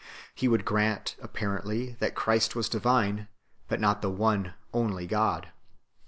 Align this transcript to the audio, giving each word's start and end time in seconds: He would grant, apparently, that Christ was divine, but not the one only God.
He 0.33 0.47
would 0.47 0.65
grant, 0.65 1.15
apparently, 1.21 1.91
that 1.99 2.15
Christ 2.15 2.55
was 2.55 2.67
divine, 2.67 3.27
but 3.67 3.79
not 3.79 4.01
the 4.01 4.09
one 4.09 4.55
only 4.73 5.05
God. 5.05 5.49